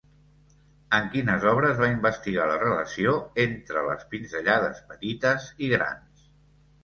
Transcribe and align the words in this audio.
En 0.99 1.09
quines 1.15 1.43
obres 1.49 1.75
va 1.81 1.89
investigar 1.95 2.47
la 2.51 2.55
relació 2.63 3.13
entre 3.43 3.83
les 3.89 4.05
pinzellades 4.15 4.83
petites 4.95 5.45
i 5.67 5.71
grans? 5.75 6.25